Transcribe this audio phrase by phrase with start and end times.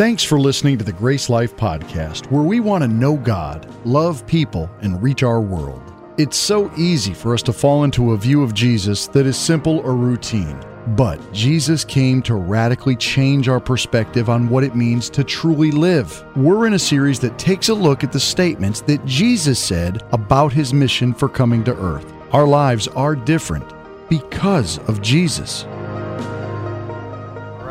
[0.00, 4.26] Thanks for listening to the Grace Life Podcast, where we want to know God, love
[4.26, 5.92] people, and reach our world.
[6.16, 9.80] It's so easy for us to fall into a view of Jesus that is simple
[9.80, 10.58] or routine.
[10.96, 16.24] But Jesus came to radically change our perspective on what it means to truly live.
[16.34, 20.50] We're in a series that takes a look at the statements that Jesus said about
[20.50, 22.10] his mission for coming to earth.
[22.32, 23.70] Our lives are different
[24.08, 25.66] because of Jesus.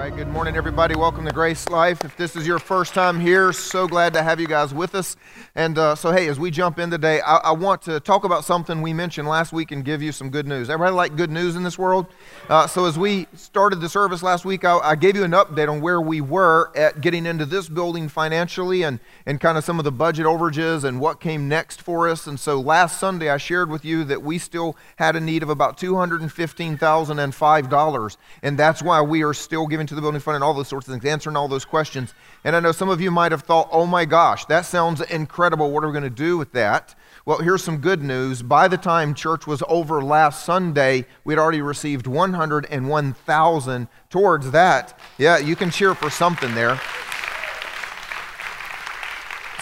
[0.10, 0.96] Right, good morning, everybody.
[0.96, 2.04] Welcome to Grace Life.
[2.04, 5.16] If this is your first time here, so glad to have you guys with us.
[5.54, 8.44] And uh, so, hey, as we jump in today, I, I, want to talk about
[8.44, 10.72] something we mentioned last week and give you some good news.
[10.72, 12.08] Everybody like good news in this world?
[12.48, 15.70] Uh, so, as we started the service last week, I, I, gave you an update
[15.70, 19.78] on where we were at getting into this building financially and, and kind of some
[19.78, 22.26] of the budget overages and what came next for us.
[22.26, 25.50] And so, last Sunday, I shared with you that we still had a need of
[25.50, 28.18] about $215,005.
[28.42, 30.88] And that's why we are still giving to the building fund and all those sorts
[30.88, 32.14] of things, answering all those questions.
[32.44, 35.72] And I know some of you might have thought, oh my gosh, that sounds incredible.
[35.72, 36.96] What are we going to do with that?
[37.26, 38.42] Well, here's some good news.
[38.42, 45.00] By the time church was over last Sunday, we'd already received 101,000 towards that.
[45.18, 46.80] Yeah, you can cheer for something there.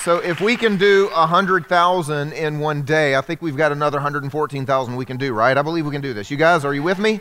[0.01, 4.95] So if we can do 100,000 in one day, I think we've got another 114,000
[4.95, 5.57] we can do, right?
[5.57, 6.31] I believe we can do this.
[6.31, 7.19] You guys, are you with me?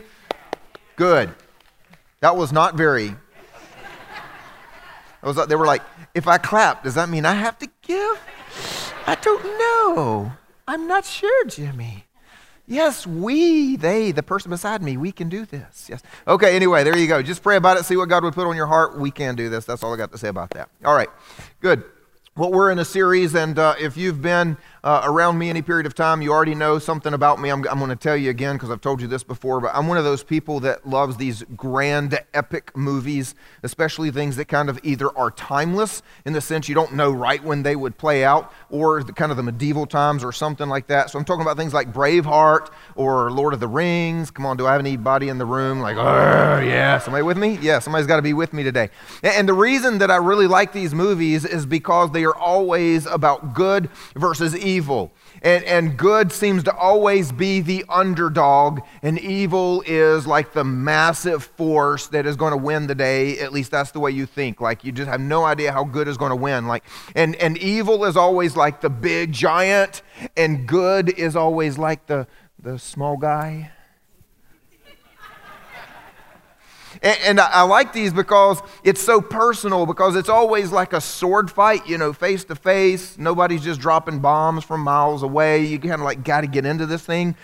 [0.95, 1.33] Good.
[2.19, 3.15] That was not very
[5.27, 8.21] was, they were like, if I clap, does that mean I have to give?
[9.05, 10.31] I don't know.
[10.67, 12.05] I'm not sure, Jimmy.
[12.65, 15.87] Yes, we, they, the person beside me, we can do this.
[15.89, 16.03] Yes.
[16.27, 17.21] Okay, anyway, there you go.
[17.21, 18.97] Just pray about it, see what God would put on your heart.
[18.99, 19.63] We can do this.
[19.63, 20.69] That's all I got to say about that.
[20.83, 21.09] All right,
[21.61, 21.83] good.
[22.35, 25.85] Well, we're in a series, and uh, if you've been uh, around me any period
[25.85, 27.49] of time, you already know something about me.
[27.49, 29.87] I'm, I'm going to tell you again because I've told you this before, but I'm
[29.87, 34.79] one of those people that loves these grand, epic movies, especially things that kind of
[34.83, 38.53] either are timeless in the sense you don't know right when they would play out,
[38.69, 41.09] or the, kind of the medieval times or something like that.
[41.09, 44.31] So I'm talking about things like Braveheart or Lord of the Rings.
[44.31, 47.57] Come on, do I have anybody in the room like, oh, yeah, somebody with me?
[47.61, 48.89] Yeah, somebody's got to be with me today.
[49.23, 53.05] And, and the reason that I really like these movies is because they are always
[53.05, 55.13] about good versus evil evil.
[55.41, 61.43] And, and good seems to always be the underdog, and evil is like the massive
[61.43, 63.39] force that is going to win the day.
[63.39, 64.59] At least that's the way you think.
[64.61, 66.67] Like you just have no idea how good is going to win.
[66.67, 66.83] Like,
[67.15, 70.01] and, and evil is always like the big giant,
[70.35, 72.27] and good is always like the,
[72.59, 73.71] the small guy.
[77.01, 81.01] And, and I, I, like these because it's so personal, because it's always like a
[81.01, 83.17] sword fight, you know, face to face.
[83.17, 85.65] Nobody's just dropping bombs from miles away.
[85.65, 87.35] You kind of like got to get into this thing.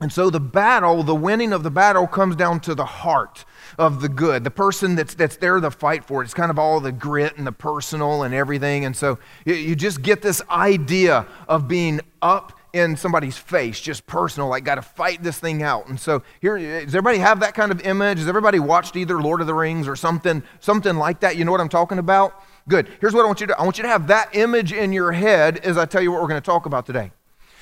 [0.00, 3.44] And so the battle, the winning of the battle, comes down to the heart
[3.78, 6.24] of the good, the person that's, that's there to fight for it.
[6.24, 8.84] It's kind of all the grit and the personal and everything.
[8.84, 14.06] And so you, you just get this idea of being up in somebody's face, just
[14.06, 15.88] personal, like got to fight this thing out.
[15.88, 18.18] And so here, does everybody have that kind of image?
[18.18, 21.36] Has everybody watched either Lord of the Rings or something, something like that?
[21.36, 22.42] You know what I'm talking about?
[22.68, 22.88] Good.
[23.00, 23.58] Here's what I want you to.
[23.58, 26.22] I want you to have that image in your head as I tell you what
[26.22, 27.12] we're going to talk about today.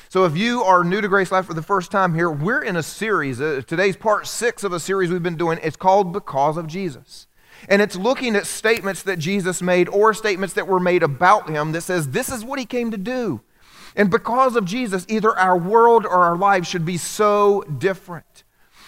[0.08, 2.76] So if you are new to Grace Life for the first time here, we're in
[2.76, 3.40] a series.
[3.40, 5.58] Uh, today's part six of a series we've been doing.
[5.62, 7.26] It's called Because of Jesus.
[7.68, 11.72] And it's looking at statements that Jesus made or statements that were made about him
[11.72, 13.40] that says this is what he came to do.
[13.96, 18.44] And because of Jesus, either our world or our lives should be so different.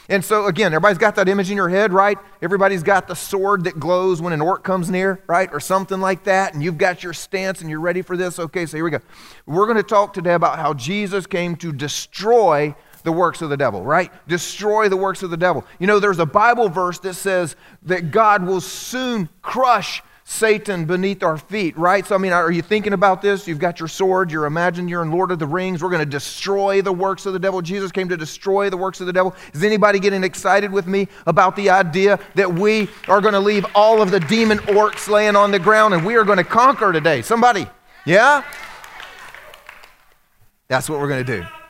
[0.09, 2.19] And so, again, everybody's got that image in your head, right?
[2.43, 5.49] Everybody's got the sword that glows when an orc comes near, right?
[5.53, 6.55] Or something like that.
[6.55, 8.39] And you've got your stance and you're ready for this.
[8.39, 9.01] Okay, so here we go.
[9.47, 12.75] We're going to talk today about how Jesus came to destroy
[13.05, 14.12] the works of the devil, right?
[14.29, 15.65] Destroy the works of the devil.
[15.79, 21.23] You know, there's a Bible verse that says that God will soon crush Satan beneath
[21.23, 22.06] our feet, right?
[22.06, 23.46] So, I mean, are you thinking about this?
[23.46, 25.82] You've got your sword, you're imagining you're in Lord of the Rings.
[25.82, 27.61] We're going to destroy the works of the devil.
[27.61, 29.34] Jesus came to destroy the works of the devil.
[29.52, 33.67] Is anybody getting excited with me about the idea that we are going to leave
[33.75, 36.93] all of the demon orcs laying on the ground and we are going to conquer
[36.93, 37.20] today?
[37.20, 37.67] Somebody,
[38.06, 38.43] yeah?
[40.69, 41.62] That's what we're going to do.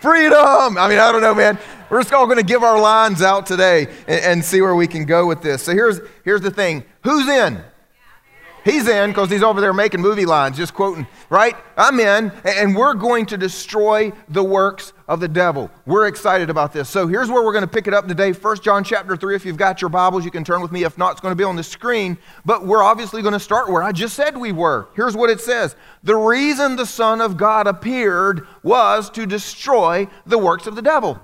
[0.00, 0.76] Freedom!
[0.78, 1.58] I mean, I don't know, man.
[1.88, 4.86] We're just all going to give our lines out today and, and, see where we
[4.86, 5.62] can go with this.
[5.62, 7.62] So here's, here's the thing who's in?
[8.66, 11.54] He's in because he's over there making movie lines, just quoting, right?
[11.76, 15.70] I'm in, and we're going to destroy the works of the devil.
[15.86, 16.88] We're excited about this.
[16.88, 18.32] So here's where we're going to pick it up today.
[18.32, 19.36] First John chapter 3.
[19.36, 20.82] If you've got your Bibles, you can turn with me.
[20.82, 22.18] If not, it's going to be on the screen.
[22.44, 24.88] But we're obviously going to start where I just said we were.
[24.96, 30.38] Here's what it says The reason the Son of God appeared was to destroy the
[30.38, 31.20] works of the devil.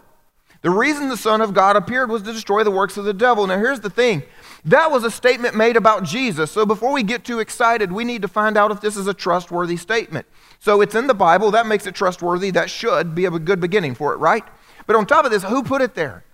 [0.63, 3.49] The reason the Son of God appeared was to destroy the works of the devil.
[3.49, 4.23] Now, here's the thing
[4.65, 6.51] That was a statement made about Jesus.
[6.53, 9.15] So before we get too excited, we need to find out if this is a
[9.15, 10.27] trustworthy statement.
[10.61, 11.51] So it's in the Bible.
[11.51, 12.53] That makes it trustworthy.
[12.53, 14.45] That should be a good beginning for it, right?
[14.87, 16.25] But on top of this, who put it there?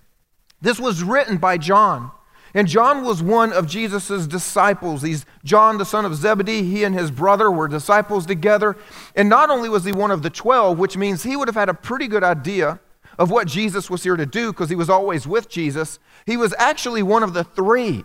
[0.60, 2.10] This was written by John.
[2.54, 5.02] And John was one of Jesus' disciples.
[5.02, 6.62] He's John, the son of Zebedee.
[6.62, 8.76] He and his brother were disciples together.
[9.14, 11.68] And not only was he one of the 12, which means he would have had
[11.68, 12.80] a pretty good idea
[13.18, 16.54] of what Jesus was here to do because he was always with Jesus, he was
[16.58, 18.04] actually one of the three.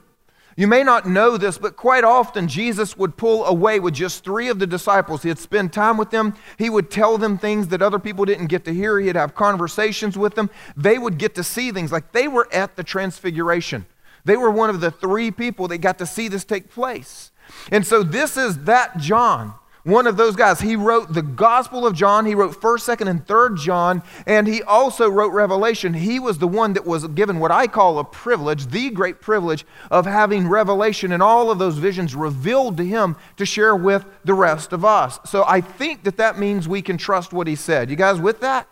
[0.55, 4.50] You may not know this, but quite often Jesus would pull away with just three
[4.50, 5.23] of the disciples.
[5.23, 6.35] He'd spend time with them.
[6.57, 9.00] He would tell them things that other people didn't get to hear.
[9.00, 10.50] He'd have conversations with them.
[10.77, 13.85] They would get to see things like they were at the transfiguration.
[14.25, 17.31] They were one of the three people that got to see this take place.
[17.71, 20.62] And so this is that John one of those guys.
[20.62, 24.63] He wrote the Gospel of John, he wrote 1st, 2nd, and 3rd John, and he
[24.63, 25.94] also wrote Revelation.
[25.94, 29.65] He was the one that was given what I call a privilege, the great privilege
[29.91, 34.33] of having revelation and all of those visions revealed to him to share with the
[34.33, 35.19] rest of us.
[35.25, 37.89] So I think that that means we can trust what he said.
[37.89, 38.68] You guys with that?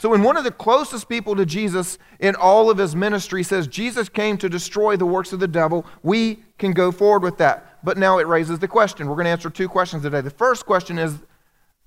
[0.00, 3.66] So, when one of the closest people to Jesus in all of his ministry says
[3.66, 7.69] Jesus came to destroy the works of the devil, we can go forward with that.
[7.82, 9.08] But now it raises the question.
[9.08, 10.20] We're going to answer two questions today.
[10.20, 11.16] The first question is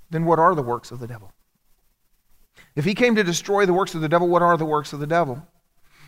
[0.09, 1.31] then what are the works of the devil?
[2.75, 4.99] If he came to destroy the works of the devil, what are the works of
[4.99, 5.45] the devil?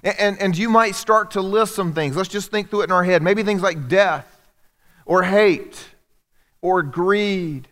[0.04, 2.16] And, and, and you might start to list some things.
[2.16, 3.22] Let's just think through it in our head.
[3.22, 4.28] Maybe things like death,
[5.06, 5.90] or hate,
[6.62, 7.68] or greed,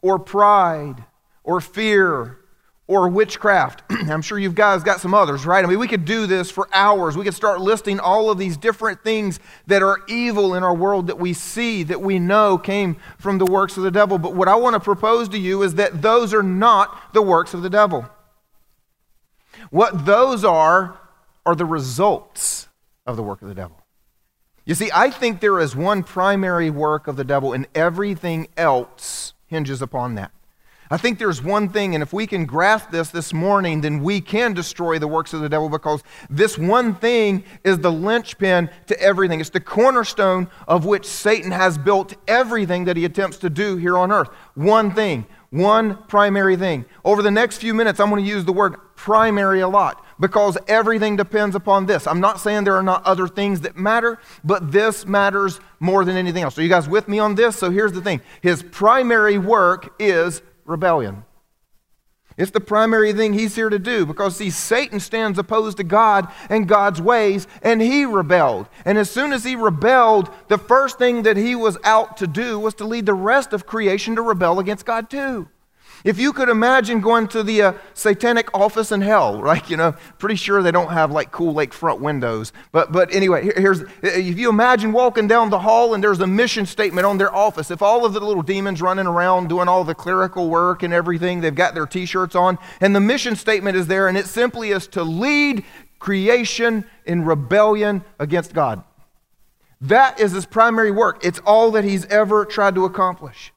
[0.00, 1.04] or pride,
[1.44, 2.38] or fear,
[2.86, 3.82] or witchcraft.
[3.90, 5.64] I'm sure you guys got some others, right?
[5.64, 7.16] I mean, we could do this for hours.
[7.16, 11.06] We could start listing all of these different things that are evil in our world
[11.06, 14.18] that we see, that we know came from the works of the devil.
[14.18, 17.54] But what I want to propose to you is that those are not the works
[17.54, 18.08] of the devil.
[19.70, 20.98] What those are,
[21.46, 22.68] are the results
[23.06, 23.78] of the work of the devil.
[24.64, 29.34] You see, I think there is one primary work of the devil, and everything else
[29.46, 30.30] hinges upon that.
[30.90, 34.20] I think there's one thing, and if we can grasp this this morning, then we
[34.20, 39.00] can destroy the works of the devil because this one thing is the linchpin to
[39.00, 39.40] everything.
[39.40, 43.96] It's the cornerstone of which Satan has built everything that he attempts to do here
[43.96, 44.28] on earth.
[44.54, 46.84] One thing, one primary thing.
[47.04, 50.56] Over the next few minutes, I'm going to use the word primary a lot because
[50.68, 52.06] everything depends upon this.
[52.06, 56.16] I'm not saying there are not other things that matter, but this matters more than
[56.16, 56.54] anything else.
[56.54, 57.56] So, you guys with me on this?
[57.56, 61.24] So, here's the thing His primary work is rebellion.
[62.36, 66.28] It's the primary thing he's here to do because, see, Satan stands opposed to God
[66.48, 68.68] and God's ways, and he rebelled.
[68.84, 72.58] And as soon as he rebelled, the first thing that he was out to do
[72.58, 75.48] was to lead the rest of creation to rebel against God, too.
[76.04, 79.68] If you could imagine going to the uh, satanic office in hell, right?
[79.70, 82.52] You know, pretty sure they don't have like cool lakefront windows.
[82.72, 86.26] But, but anyway, here, here's if you imagine walking down the hall and there's a
[86.26, 87.70] mission statement on their office.
[87.70, 91.40] If all of the little demons running around doing all the clerical work and everything,
[91.40, 94.70] they've got their t shirts on, and the mission statement is there, and it simply
[94.70, 95.64] is to lead
[95.98, 98.82] creation in rebellion against God.
[99.80, 101.24] That is his primary work.
[101.24, 103.52] It's all that he's ever tried to accomplish.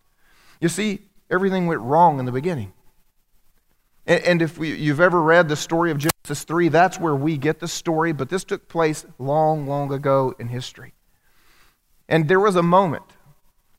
[0.59, 2.74] You see, everything went wrong in the beginning.
[4.05, 7.38] And, and if we, you've ever read the story of Genesis 3, that's where we
[7.38, 10.94] get the story, but this took place long, long ago in history.
[12.08, 13.03] And there was a moment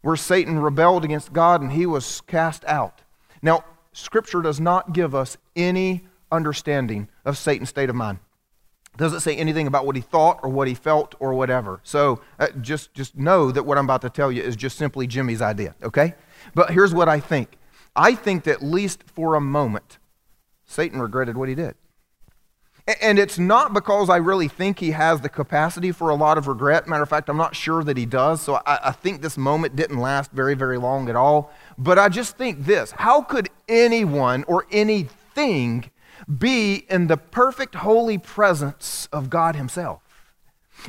[0.03, 3.03] where Satan rebelled against God and he was cast out.
[3.43, 8.19] Now, Scripture does not give us any understanding of Satan's state of mind.
[8.97, 11.81] Doesn't say anything about what he thought or what he felt or whatever.
[11.83, 15.07] So uh, just, just know that what I'm about to tell you is just simply
[15.07, 16.15] Jimmy's idea, okay?
[16.55, 17.57] But here's what I think
[17.95, 19.99] I think that at least for a moment,
[20.67, 21.75] Satan regretted what he did.
[23.00, 26.47] And it's not because I really think he has the capacity for a lot of
[26.47, 26.87] regret.
[26.87, 28.41] Matter of fact, I'm not sure that he does.
[28.41, 31.53] So I, I, think this moment didn't last very, very long at all.
[31.76, 35.91] But I just think this how could anyone or anything
[36.38, 40.00] be in the perfect holy presence of God Himself?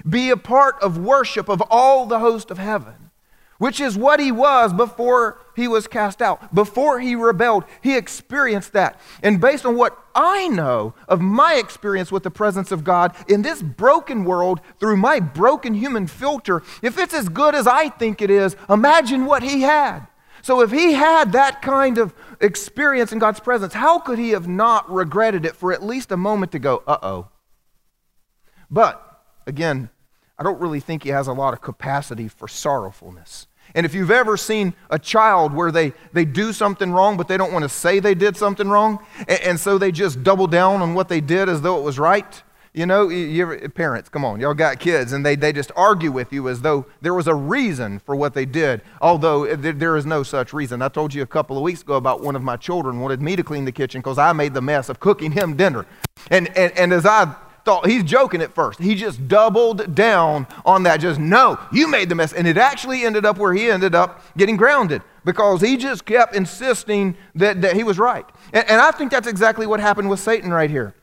[0.07, 3.06] Be a part of worship of all the host of heaven
[3.57, 6.53] which is what he was before he was cast out.
[6.53, 8.99] Before he rebelled, he experienced that.
[9.23, 13.41] And based on what I know of my experience with the presence of God in
[13.41, 18.21] this broken world through my broken human filter, if it's as good as I think
[18.21, 20.07] it is, imagine what he had.
[20.41, 24.47] So if he had that kind of experience in God's presence, how could he have
[24.47, 27.27] not regretted it for at least a moment to go, uh oh?
[28.69, 29.03] But
[29.45, 29.89] again,
[30.37, 33.46] I don't really think he has a lot of capacity for sorrowfulness.
[33.77, 37.37] And if you've ever seen a child where they, they do something wrong, but they
[37.37, 40.81] don't want to say they did something wrong, and, and so they just double down
[40.81, 42.41] on what they did as though it was right,
[42.77, 46.31] You know, you parents, come on, y'all got kids, and they, they just argue with
[46.31, 50.21] you as though there was a reason for what they did, although there is no
[50.21, 50.83] such reason.
[50.83, 53.35] I told you a couple of weeks ago about one of my children wanted me
[53.35, 55.87] to clean the kitchen because I made the mess of cooking him dinner.
[56.29, 57.35] And, and, and as I
[57.67, 61.01] thought, he's joking at first, he just doubled down on that.
[61.01, 62.31] Just, no, you made the mess.
[62.31, 66.33] And it actually ended up where he ended up getting grounded because he just kept
[66.33, 68.25] insisting that, that he was right.
[68.53, 70.95] And, and I think that's exactly what happened with Satan right here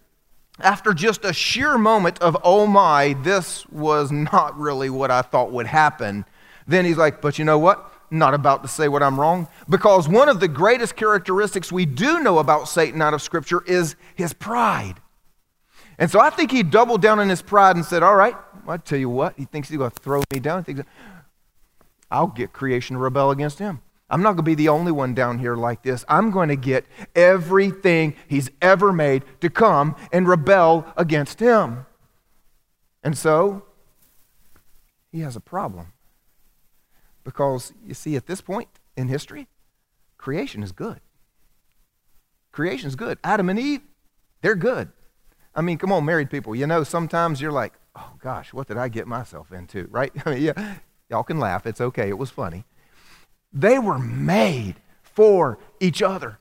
[0.59, 5.51] after just a sheer moment of, oh my, this was not really what I thought
[5.51, 6.25] would happen,
[6.67, 7.93] then he's like, but you know what?
[8.11, 9.49] Not about to say what I'm wrong.
[9.69, 13.97] Because one of the greatest characteristics we do know about Satan out of Scripture is
[14.15, 14.95] his pride.
[15.99, 18.35] And so I think he doubled down on his pride and said, all right,
[18.67, 20.65] I tell you what, he thinks he's going to throw me down.
[20.65, 20.91] He thinks,
[22.11, 23.81] I'll get creation to rebel against him.
[24.11, 26.05] I'm not going to be the only one down here like this.
[26.09, 26.85] I'm going to get
[27.15, 31.87] everything he's ever made to come and rebel against him.
[33.03, 33.65] And so,
[35.11, 35.93] he has a problem.
[37.25, 39.49] Because, you see, at this point in history,
[40.19, 41.01] creation is good.
[42.53, 43.19] Creation is good.
[43.25, 43.81] Adam and Eve,
[44.43, 44.93] they're good.
[45.55, 46.55] I mean, come on, married people.
[46.55, 50.13] You know, sometimes you're like, oh gosh, what did I get myself into, right?
[50.25, 50.77] I mean, yeah,
[51.09, 51.67] y'all can laugh.
[51.67, 52.09] It's okay.
[52.09, 52.65] It was funny.
[53.53, 56.39] They were made for each other.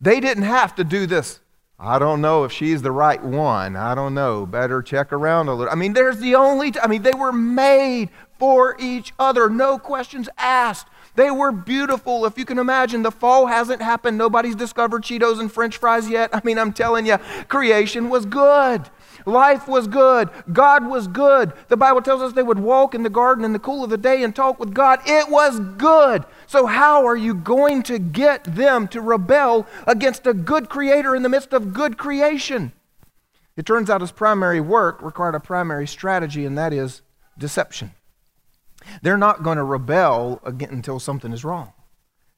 [0.00, 1.40] They didn't have to do this.
[1.80, 3.76] I don't know if she's the right one.
[3.76, 4.46] I don't know.
[4.46, 5.72] Better check around a little.
[5.72, 9.48] I mean, there's the only, t- I mean, they were made for each other.
[9.48, 10.88] No questions asked.
[11.18, 12.24] They were beautiful.
[12.26, 14.16] If you can imagine, the fall hasn't happened.
[14.16, 16.30] Nobody's discovered Cheetos and French fries yet.
[16.32, 18.88] I mean, I'm telling you, creation was good.
[19.26, 20.30] Life was good.
[20.52, 21.54] God was good.
[21.66, 23.98] The Bible tells us they would walk in the garden in the cool of the
[23.98, 25.00] day and talk with God.
[25.06, 26.24] It was good.
[26.46, 31.24] So, how are you going to get them to rebel against a good creator in
[31.24, 32.70] the midst of good creation?
[33.56, 37.02] It turns out his primary work required a primary strategy, and that is
[37.36, 37.90] deception.
[39.02, 41.72] They're not going to rebel again until something is wrong.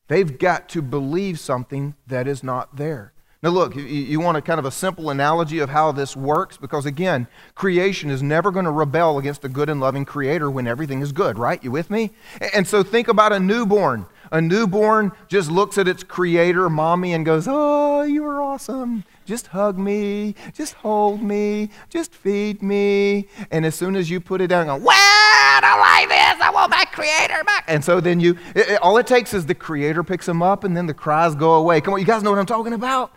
[0.08, 3.12] They've got to believe something that is not there.
[3.42, 6.58] Now, look, you want a kind of a simple analogy of how this works?
[6.58, 10.66] Because again, creation is never going to rebel against a good and loving creator when
[10.66, 11.62] everything is good, right?
[11.64, 12.10] You with me?
[12.52, 14.04] And so think about a newborn.
[14.30, 19.04] A newborn just looks at its creator, mommy, and goes, Oh, you are awesome.
[19.30, 20.34] Just hug me.
[20.52, 21.70] Just hold me.
[21.88, 23.28] Just feed me.
[23.52, 26.44] And as soon as you put it down, go, Well, I don't like this.
[26.44, 27.62] I want my creator back.
[27.68, 30.64] And so then you, it, it, all it takes is the creator picks him up,
[30.64, 31.80] and then the cries go away.
[31.80, 33.12] Come on, you guys know what I'm talking about?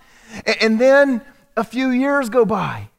[0.61, 1.21] And then
[1.57, 2.89] a few years go by.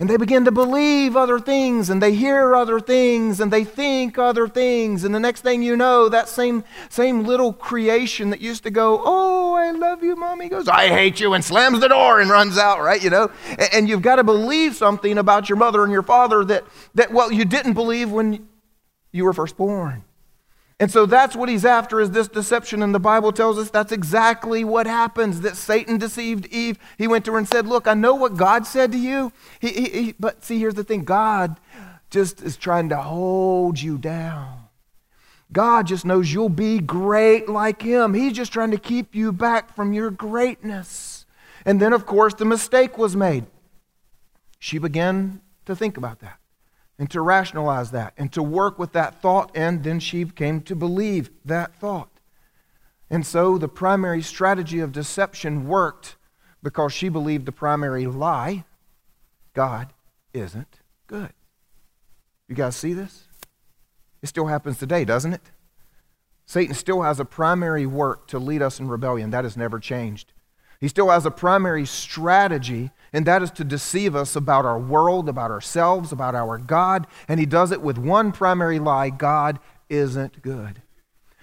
[0.00, 4.16] And they begin to believe other things, and they hear other things, and they think
[4.16, 5.02] other things.
[5.02, 9.02] And the next thing you know, that same, same little creation that used to go,
[9.04, 12.58] Oh, I love you, mommy, goes, I hate you, and slams the door and runs
[12.58, 13.02] out, right?
[13.02, 13.30] You know?
[13.72, 16.64] And you've got to believe something about your mother and your father that,
[16.94, 18.46] that well, you didn't believe when
[19.10, 20.04] you were first born.
[20.80, 22.82] And so that's what he's after is this deception.
[22.82, 26.78] And the Bible tells us that's exactly what happens that Satan deceived Eve.
[26.96, 29.32] He went to her and said, Look, I know what God said to you.
[29.60, 31.58] He, he, he, but see, here's the thing God
[32.10, 34.68] just is trying to hold you down.
[35.50, 38.14] God just knows you'll be great like him.
[38.14, 41.26] He's just trying to keep you back from your greatness.
[41.64, 43.46] And then, of course, the mistake was made.
[44.58, 46.38] She began to think about that
[46.98, 50.74] and to rationalize that and to work with that thought, and then she came to
[50.74, 52.10] believe that thought.
[53.10, 56.16] And so the primary strategy of deception worked
[56.62, 58.64] because she believed the primary lie
[59.54, 59.92] God
[60.32, 61.32] isn't good.
[62.48, 63.24] You guys see this?
[64.22, 65.50] It still happens today, doesn't it?
[66.46, 69.30] Satan still has a primary work to lead us in rebellion.
[69.30, 70.32] That has never changed.
[70.80, 75.28] He still has a primary strategy and that is to deceive us about our world,
[75.28, 77.06] about ourselves, about our God.
[77.26, 80.82] And he does it with one primary lie God isn't good.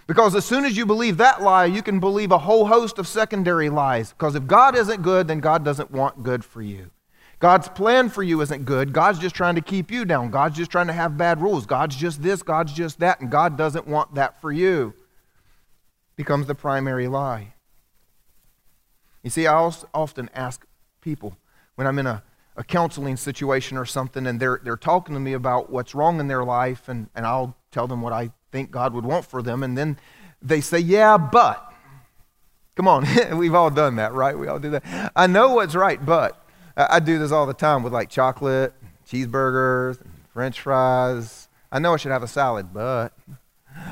[0.08, 3.08] Because as soon as you believe that lie, you can believe a whole host of
[3.08, 4.12] secondary lies.
[4.12, 6.92] Because if God isn't good, then God doesn't want good for you.
[7.40, 8.94] God's plan for you isn't good.
[8.94, 10.30] God's just trying to keep you down.
[10.30, 11.66] God's just trying to have bad rules.
[11.66, 14.94] God's just this, God's just that, and God doesn't want that for you.
[16.16, 17.54] Becomes the primary lie.
[19.22, 19.54] You see, I
[19.94, 20.66] often ask
[21.02, 21.36] people,
[21.76, 22.24] when I'm in a,
[22.56, 26.28] a counseling situation or something and they're, they're talking to me about what's wrong in
[26.28, 29.64] their life, and, and I'll tell them what I think God would want for them,
[29.64, 29.98] and then
[30.42, 31.62] they say, Yeah, but.
[32.76, 33.06] Come on,
[33.38, 34.38] we've all done that, right?
[34.38, 35.12] We all do that.
[35.16, 36.42] I know what's right, but.
[36.78, 38.74] I, I do this all the time with like chocolate,
[39.10, 40.00] cheeseburgers,
[40.34, 41.48] french fries.
[41.72, 43.14] I know I should have a salad, but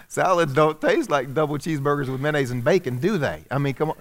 [0.08, 3.44] salads don't taste like double cheeseburgers with mayonnaise and bacon, do they?
[3.50, 3.98] I mean, come on.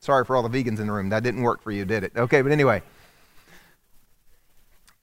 [0.00, 1.08] Sorry for all the vegans in the room.
[1.08, 2.12] That didn't work for you, did it?
[2.16, 2.82] Okay, but anyway.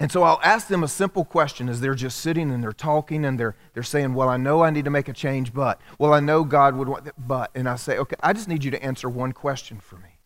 [0.03, 3.23] And so I'll ask them a simple question as they're just sitting and they're talking
[3.23, 6.13] and they're, they're saying, Well, I know I need to make a change, but, well,
[6.13, 7.51] I know God would want that, but.
[7.55, 10.19] And I say, Okay, I just need you to answer one question for me.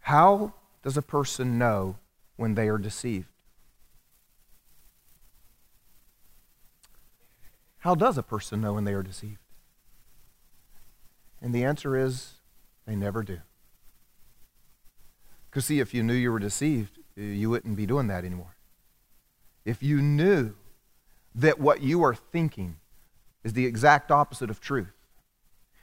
[0.00, 1.98] How does a person know
[2.36, 3.28] when they are deceived?
[7.80, 9.36] How does a person know when they are deceived?
[11.42, 12.36] And the answer is
[12.86, 13.40] they never do.
[15.50, 18.56] Because, see, if you knew you were deceived, Uh, you wouldn't be doing that anymore.
[19.64, 20.54] If you knew
[21.34, 22.76] that what you are thinking
[23.42, 24.92] is the exact opposite of truth.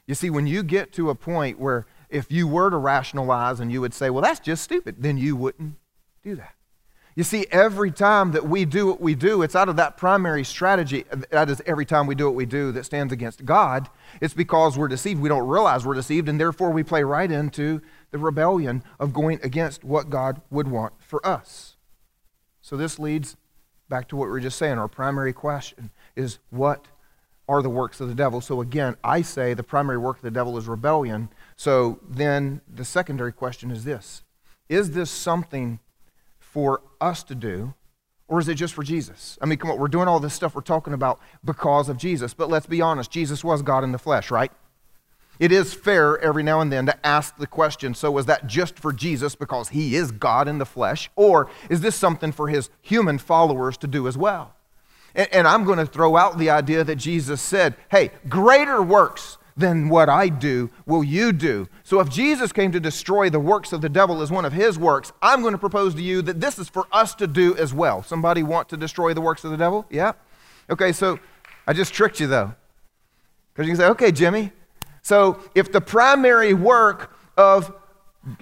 [0.08, 3.72] You see, when you get to a point where if you were to rationalize and
[3.72, 5.76] you would say, well, that's just stupid, then you wouldn't
[6.24, 6.56] do that.
[7.16, 10.46] You see, every time that we do what we do, it's out of that primary
[10.46, 11.04] strategy.
[11.30, 13.90] That is, every time we do what we do that stands against God,
[14.22, 15.20] it's because we're deceived.
[15.22, 19.40] We don't realize we're deceived, and therefore we play right into the rebellion of going
[19.42, 21.78] against what God would want for us.
[22.62, 23.38] So this leads
[23.90, 24.78] back to what we were just saying.
[24.78, 26.88] Our primary question is what
[27.48, 28.40] are the works of the devil?
[28.42, 31.30] So again, I say the primary work of the devil is rebellion.
[31.56, 34.24] So then the secondary question is this
[34.70, 35.80] Is this something
[36.40, 37.74] for us to do?
[38.28, 39.38] Or is it just for Jesus?
[39.42, 42.34] I mean, come on, we're doing all this stuff we're talking about because of Jesus.
[42.34, 44.54] But let's be honest, Jesus was God in the flesh, right?
[45.42, 48.78] It is fair every now and then to ask the question so, was that just
[48.78, 51.10] for Jesus because he is God in the flesh?
[51.16, 54.54] Or is this something for his human followers to do as well?
[55.16, 59.40] And, and I'm going to throw out the idea that Jesus said, hey, greater works
[59.58, 61.68] than what I do will you do.
[61.84, 64.78] So if Jesus came to destroy the works of the devil as one of his
[64.78, 67.74] works, I'm going to propose to you that this is for us to do as
[67.74, 68.04] well.
[68.04, 69.88] Somebody want to destroy the works of the devil?
[69.90, 70.12] Yeah?
[70.70, 71.20] Okay, so
[71.66, 72.54] I just tricked you though.
[73.54, 74.52] Because you can say, okay, Jimmy,
[75.02, 77.74] so if the primary work of,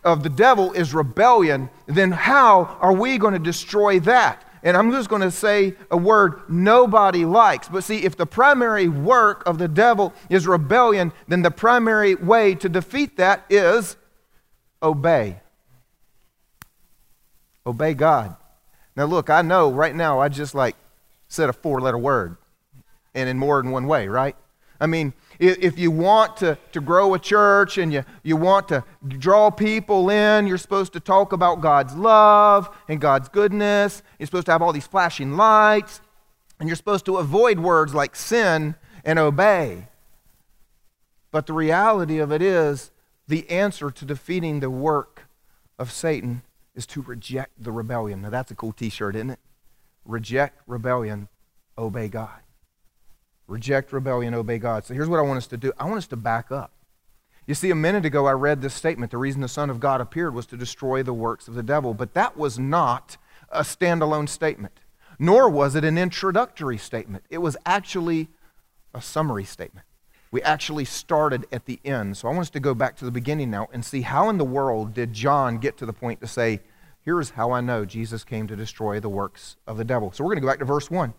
[0.04, 4.44] of the devil is rebellion, then how are we going to destroy that?
[4.62, 7.70] And I'm just going to say a word nobody likes.
[7.70, 12.56] But see, if the primary work of the devil is rebellion, then the primary way
[12.56, 13.96] to defeat that is
[14.84, 15.40] obey.
[17.66, 18.36] Obey God.
[18.98, 20.76] Now, look, I know right now I just like
[21.30, 22.36] said a four letter word
[23.16, 24.36] and in more than one way, right?
[24.80, 28.84] I mean, if you want to, to grow a church and you, you want to
[29.08, 34.04] draw people in, you're supposed to talk about God's love and God's goodness.
[34.20, 36.02] You're supposed to have all these flashing lights.
[36.60, 38.76] And you're supposed to avoid words like sin
[39.06, 39.88] and obey.
[41.32, 42.92] But the reality of it is,
[43.28, 45.28] the answer to defeating the work
[45.78, 46.42] of Satan
[46.76, 48.24] is to reject the rebellion.
[48.24, 49.40] Now, that's a cool t shirt, isn't it?
[50.04, 51.30] Reject rebellion,
[51.78, 52.42] obey God.
[53.50, 54.86] Reject rebellion, obey God.
[54.86, 56.72] So here's what I want us to do I want us to back up.
[57.48, 60.02] You see, a minute ago I read this statement the reason the Son of God
[60.02, 61.96] appeared was to destroy the works of the devil.
[61.96, 63.18] But that was not
[63.50, 64.82] a standalone statement,
[65.18, 67.24] nor was it an introductory statement.
[67.32, 68.28] It was actually
[68.94, 69.88] a summary statement.
[70.32, 72.18] We actually started at the end.
[72.18, 74.38] So I want us to go back to the beginning now and see how in
[74.38, 76.62] the world did John get to the point to say,
[77.02, 80.12] Here's how I know Jesus came to destroy the works of the devil.
[80.12, 81.16] So we're going to go back to verse 1.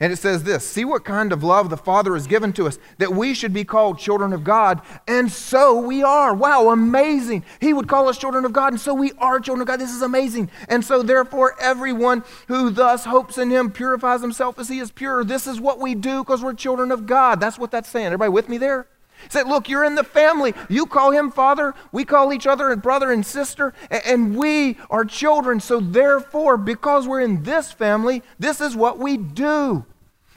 [0.00, 2.78] And it says this See what kind of love the Father has given to us,
[2.98, 4.80] that we should be called children of God.
[5.06, 6.34] And so we are.
[6.34, 7.44] Wow, amazing.
[7.60, 9.80] He would call us children of God, and so we are children of God.
[9.80, 10.50] This is amazing.
[10.68, 15.24] And so, therefore, everyone who thus hopes in Him purifies himself as He is pure.
[15.24, 17.40] This is what we do because we're children of God.
[17.40, 18.06] That's what that's saying.
[18.06, 18.86] Everybody with me there?
[19.28, 20.54] Say, look, you're in the family.
[20.68, 21.74] You call him father.
[21.92, 25.60] We call each other brother and sister, and we are children.
[25.60, 29.86] So, therefore, because we're in this family, this is what we do.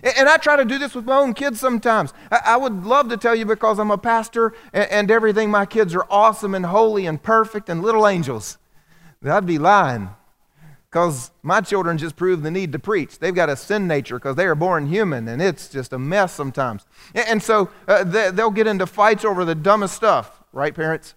[0.04, 2.14] And I try to do this with my own kids sometimes.
[2.32, 6.06] I would love to tell you because I'm a pastor and everything, my kids are
[6.10, 8.60] awesome and holy and perfect and little angels.
[9.26, 10.10] I'd be lying
[10.90, 13.20] because my children just prove the need to preach.
[13.20, 16.34] They've got a sin nature because they are born human and it's just a mess
[16.34, 16.86] sometimes.
[17.14, 21.14] And so uh, they'll get into fights over the dumbest stuff, right, parents?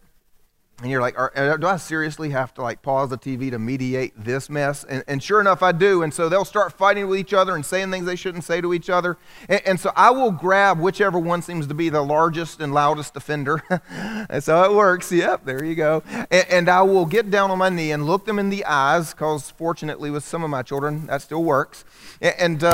[0.80, 4.12] And you're like, uh, do I seriously have to like pause the TV to mediate
[4.16, 4.84] this mess?
[4.84, 6.02] And, and, sure enough, I do.
[6.02, 8.72] And so they'll start fighting with each other and saying things they shouldn't say to
[8.72, 9.18] each other.
[9.48, 13.14] And, and so I will grab whichever one seems to be the largest and loudest
[13.14, 13.62] offender.
[13.90, 15.12] That's how it works.
[15.12, 16.02] Yep, there you go.
[16.30, 19.12] And, and, I will get down on my knee and look them in the eyes,
[19.12, 21.84] because fortunately, with some of my children, that still works.
[22.22, 22.72] And, uh,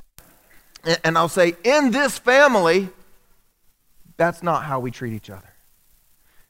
[1.03, 2.91] and I'll say, in this family,
[4.17, 5.56] that's not how we treat each other.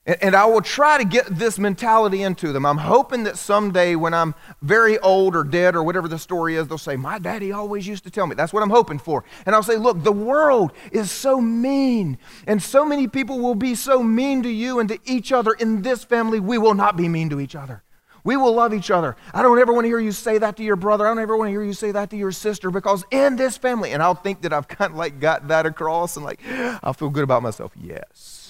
[0.06, 2.64] And I will try to get this mentality into them.
[2.64, 6.68] I'm hoping that someday when I'm very old or dead or whatever the story is,
[6.68, 8.36] they'll say, My daddy always used to tell me.
[8.36, 9.24] That's what I'm hoping for.
[9.46, 12.18] And I'll say, Look, the world is so mean.
[12.46, 15.52] And so many people will be so mean to you and to each other.
[15.54, 17.82] In this family, we will not be mean to each other.
[18.22, 19.16] We will love each other.
[19.34, 21.04] I don't ever want to hear you say that to your brother.
[21.06, 23.56] I don't ever want to hear you say that to your sister because in this
[23.56, 26.40] family, and I'll think that I've kind of like got that across and like,
[26.82, 27.72] I'll feel good about myself.
[27.80, 28.45] Yes.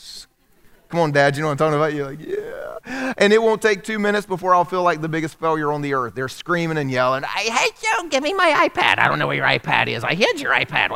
[0.88, 1.94] Come on, Dad, you know what I'm talking about?
[1.94, 3.12] You're like, yeah.
[3.18, 5.94] And it won't take two minutes before I'll feel like the biggest failure on the
[5.94, 6.14] earth.
[6.14, 8.08] They're screaming and yelling, I hate you.
[8.08, 8.98] Give me my iPad.
[8.98, 10.04] I don't know where your iPad is.
[10.04, 10.90] I hid your iPad.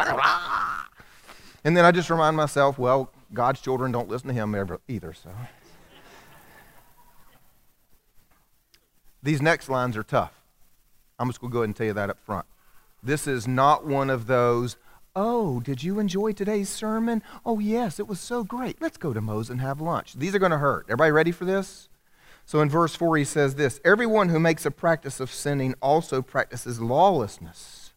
[1.65, 5.13] And then I just remind myself, well, God's children don't listen to him ever, either,
[5.13, 5.31] so.
[9.23, 10.33] These next lines are tough.
[11.19, 12.47] I'm just going to go ahead and tell you that up front.
[13.03, 14.77] This is not one of those,
[15.21, 17.23] oh, did you enjoy today's sermon?
[17.45, 18.81] Oh, yes, it was so great.
[18.81, 20.15] Let's go to Moe's and have lunch.
[20.15, 20.87] These are going to hurt.
[20.89, 21.91] Everybody ready for this?
[22.47, 26.23] So in verse 4, he says this Everyone who makes a practice of sinning also
[26.23, 27.93] practices lawlessness.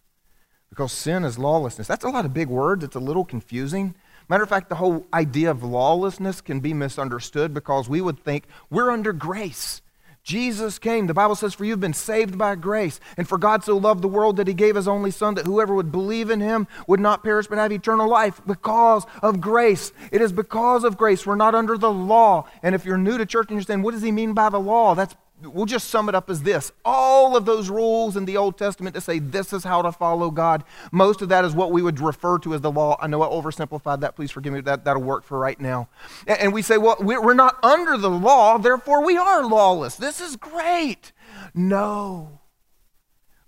[0.69, 1.88] Because sin is lawlessness.
[1.88, 2.83] That's a lot of big words.
[2.83, 3.95] It's a little confusing.
[4.27, 8.45] Matter of fact, the whole idea of lawlessness can be misunderstood because we would think
[8.69, 9.81] we're under grace.
[10.23, 11.07] Jesus came.
[11.07, 12.99] The Bible says, For you've been saved by grace.
[13.17, 15.75] And for God so loved the world that he gave his only Son, that whoever
[15.75, 19.91] would believe in him would not perish but have eternal life because of grace.
[20.12, 21.25] It is because of grace.
[21.25, 22.47] We're not under the law.
[22.62, 24.59] And if you're new to church and you're saying, What does he mean by the
[24.59, 24.95] law?
[24.95, 28.58] That's we'll just sum it up as this all of those rules in the Old
[28.58, 31.82] Testament to say this is how to follow God, most of that is what we
[31.82, 32.97] would refer to as the law.
[32.99, 34.15] I know I oversimplified that.
[34.15, 34.62] Please forgive me.
[34.62, 35.89] That, that'll work for right now.
[36.27, 39.95] And we say, well, we're not under the law, therefore we are lawless.
[39.95, 41.12] This is great.
[41.53, 42.39] No.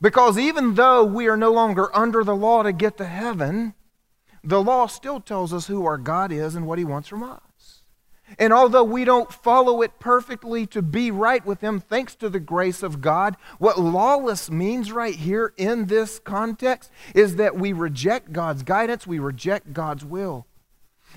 [0.02, 3.74] Because even though we are no longer under the law to get to heaven,
[4.44, 7.42] the law still tells us who our God is and what he wants from us.
[8.40, 12.40] And although we don't follow it perfectly to be right with Him, thanks to the
[12.40, 18.34] grace of God, what lawless means right here in this context is that we reject
[18.34, 20.48] God's guidance, we reject God's will.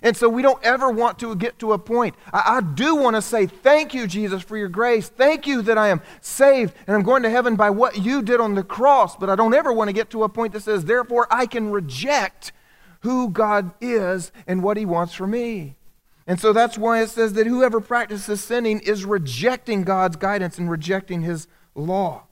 [0.02, 2.14] And so we don't ever want to get to a point.
[2.32, 5.08] I, I, do want to say, Thank you, Jesus, for your grace.
[5.08, 8.40] Thank you that I am saved and I'm going to heaven by what you did
[8.40, 9.16] on the cross.
[9.16, 11.70] But I don't ever want to get to a point that says, Therefore, I can
[11.70, 12.52] reject
[13.00, 15.77] who God is and what He wants for me.
[16.28, 20.70] And so that's why it says that whoever practices sinning is rejecting God's guidance and
[20.70, 22.24] rejecting his law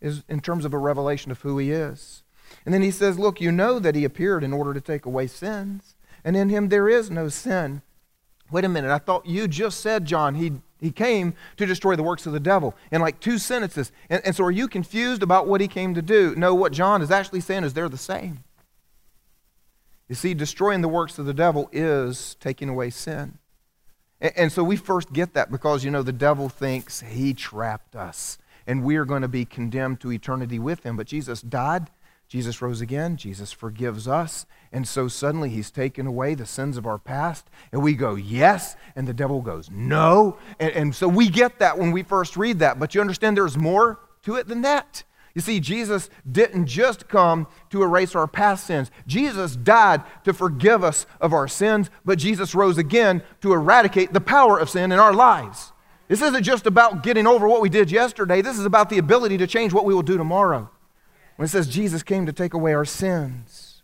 [0.00, 2.22] is in terms of a revelation of who he is.
[2.64, 5.26] And then he says, Look, you know that he appeared in order to take away
[5.26, 7.82] sins, and in him there is no sin.
[8.50, 12.02] Wait a minute, I thought you just said, John, he, he came to destroy the
[12.02, 13.92] works of the devil in like two sentences.
[14.08, 16.34] And, and so are you confused about what he came to do?
[16.34, 18.42] No, what John is actually saying is they're the same.
[20.08, 23.38] You see, destroying the works of the devil is taking away sin.
[24.20, 28.38] And, so we first get that because, you know, the devil thinks he trapped us
[28.66, 30.96] and we are going to be condemned to eternity with him.
[30.96, 31.90] But Jesus died,
[32.28, 34.46] Jesus rose again, Jesus forgives us.
[34.72, 37.50] And so suddenly he's taken away the sins of our past.
[37.70, 38.76] And we go, yes.
[38.96, 40.38] And the devil goes, no.
[40.58, 42.78] And, and so we get that when we first read that.
[42.78, 45.04] But you understand there's more to it than that.
[45.34, 48.90] You see, Jesus didn't just come to erase our past sins.
[49.06, 54.20] Jesus died to forgive us of our sins, but Jesus rose again to eradicate the
[54.20, 55.72] power of sin in our lives.
[56.06, 58.42] This isn't just about getting over what we did yesterday.
[58.42, 60.70] This is about the ability to change what we will do tomorrow.
[61.34, 63.82] When it says Jesus came to take away our sins.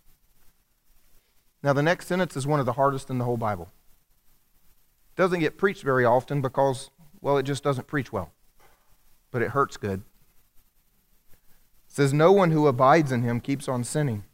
[1.64, 3.72] Now, the next sentence is one of the hardest in the whole Bible.
[5.16, 8.32] It doesn't get preached very often because, well, it just doesn't preach well.
[9.32, 10.02] But it hurts good
[11.90, 14.24] says, No one who abides in him keeps on sinning.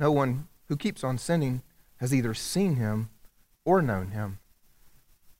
[0.00, 1.62] No one who keeps on sinning
[1.98, 3.10] has either seen him
[3.64, 4.38] or known him.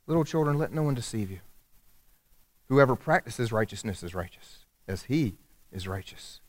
[0.07, 1.41] Little children, let no one deceive you.
[2.69, 5.37] Whoever practices righteousness is righteous, as he
[5.73, 6.41] is righteous.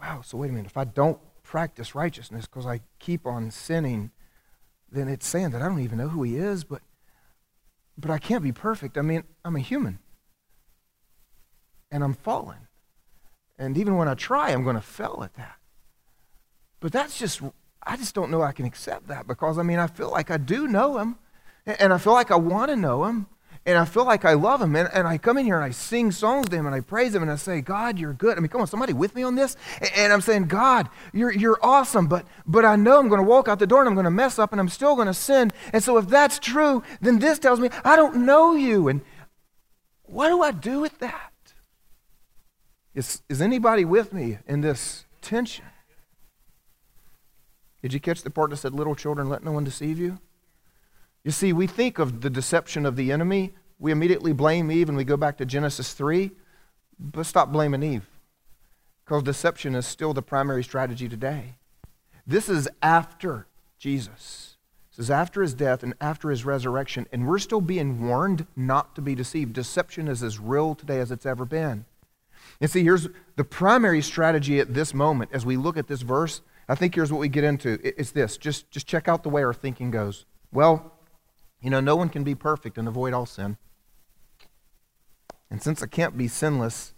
[0.00, 0.70] Wow, so wait a minute.
[0.70, 4.10] If I don't practice righteousness because I keep on sinning,
[4.90, 6.82] then it's saying that I don't even know who he is, but,
[7.96, 8.98] but I can't be perfect.
[8.98, 10.00] I mean, I'm a human.
[11.90, 12.66] And I'm fallen.
[13.58, 15.56] And even when I try, I'm going to fail at that.
[16.80, 17.40] But that's just,
[17.82, 20.36] I just don't know I can accept that because, I mean, I feel like I
[20.36, 21.16] do know him.
[21.64, 23.26] And I feel like I want to know him.
[23.64, 24.74] And I feel like I love him.
[24.74, 27.14] And, and I come in here and I sing songs to him and I praise
[27.14, 28.36] him and I say, God, you're good.
[28.36, 29.56] I mean, come on, somebody with me on this?
[29.94, 32.08] And I'm saying, God, you're, you're awesome.
[32.08, 34.10] But, but I know I'm going to walk out the door and I'm going to
[34.10, 35.52] mess up and I'm still going to sin.
[35.72, 38.88] And so if that's true, then this tells me I don't know you.
[38.88, 39.02] And
[40.02, 41.31] what do I do with that?
[42.94, 45.64] Is, is anybody with me in this tension?
[47.80, 50.18] Did you catch the part that said, Little children, let no one deceive you?
[51.24, 53.54] You see, we think of the deception of the enemy.
[53.78, 56.30] We immediately blame Eve and we go back to Genesis 3.
[56.98, 58.08] But stop blaming Eve
[59.04, 61.56] because deception is still the primary strategy today.
[62.26, 63.46] This is after
[63.78, 64.56] Jesus.
[64.90, 68.94] This is after his death and after his resurrection, and we're still being warned not
[68.94, 69.54] to be deceived.
[69.54, 71.86] Deception is as real today as it's ever been.
[72.60, 76.42] And see, here's the primary strategy at this moment as we look at this verse.
[76.68, 77.78] I think here's what we get into.
[77.82, 78.36] It's this.
[78.36, 80.26] Just, just check out the way our thinking goes.
[80.52, 80.92] Well,
[81.60, 83.56] you know, no one can be perfect and avoid all sin.
[85.50, 86.94] And since I can't be sinless,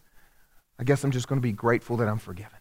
[0.78, 2.58] I guess I'm just going to be grateful that I'm forgiven.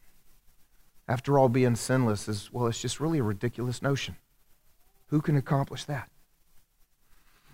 [1.07, 4.15] After all, being sinless is, well, it's just really a ridiculous notion.
[5.07, 6.09] Who can accomplish that?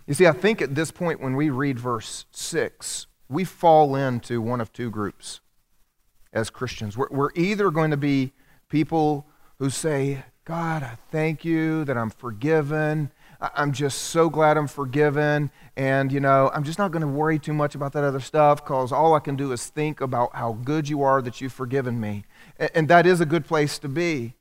[0.07, 4.41] You see, I think at this point when we read verse 6, we fall into
[4.41, 5.39] one of two groups
[6.33, 6.97] as Christians.
[6.97, 8.33] We're, we're either going to be
[8.69, 9.25] people
[9.59, 13.11] who say, God, I thank you that I'm forgiven.
[13.39, 15.51] I'm just so glad I'm forgiven.
[15.77, 18.63] And, you know, I'm just not going to worry too much about that other stuff
[18.63, 21.99] because all I can do is think about how good you are that you've forgiven
[21.99, 22.25] me.
[22.57, 24.33] And, and that is a good place to be.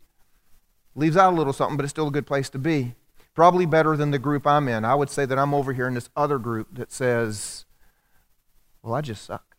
[0.95, 2.95] Leaves out a little something, but it's still a good place to be.
[3.35, 4.85] Probably better than the group I'm in.
[4.85, 7.67] I would say that I'm over here in this other group that says,
[8.89, 9.57] well, I just suck.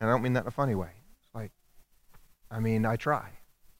[0.00, 0.90] And I don't mean that in a funny way.
[1.18, 1.52] It's like,
[2.50, 3.30] I mean, I try.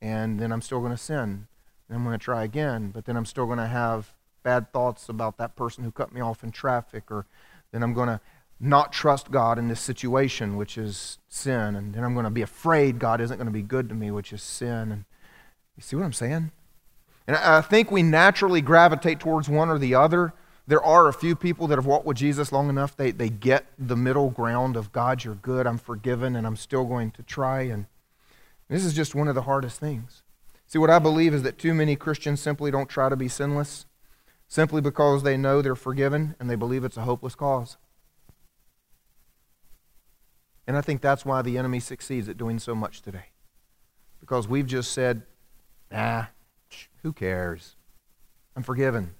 [0.00, 1.48] And then I'm still going to sin.
[1.88, 2.90] And I'm going to try again.
[2.94, 6.20] But then I'm still going to have bad thoughts about that person who cut me
[6.20, 7.10] off in traffic.
[7.10, 7.26] Or
[7.72, 8.20] then I'm going to
[8.58, 11.76] not trust God in this situation, which is sin.
[11.76, 14.10] And then I'm going to be afraid God isn't going to be good to me,
[14.10, 14.92] which is sin.
[14.92, 15.04] And
[15.76, 16.52] you see what I'm saying?
[17.26, 20.32] And I think we naturally gravitate towards one or the other.
[20.66, 23.66] There are a few people that have walked with Jesus long enough, they, they get
[23.78, 27.62] the middle ground of God, you're good, I'm forgiven, and I'm still going to try.
[27.62, 27.86] And
[28.68, 30.22] this is just one of the hardest things.
[30.66, 33.86] See, what I believe is that too many Christians simply don't try to be sinless
[34.48, 37.76] simply because they know they're forgiven and they believe it's a hopeless cause.
[40.66, 43.26] And I think that's why the enemy succeeds at doing so much today.
[44.20, 45.22] Because we've just said,
[45.90, 46.26] nah,
[47.02, 47.76] who cares?
[48.54, 49.14] I'm forgiven.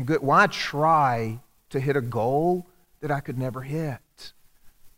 [0.00, 0.22] I'm good.
[0.22, 2.66] Why try to hit a goal
[3.02, 4.32] that I could never hit?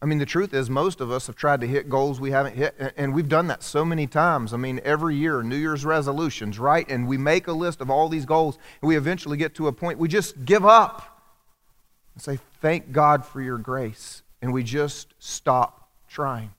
[0.00, 2.54] I mean, the truth is, most of us have tried to hit goals we haven't
[2.54, 4.54] hit, and we've done that so many times.
[4.54, 6.88] I mean, every year, New Year's resolutions, right?
[6.88, 9.72] And we make a list of all these goals, and we eventually get to a
[9.72, 11.20] point we just give up
[12.14, 14.22] and say, Thank God for your grace.
[14.40, 16.52] And we just stop trying.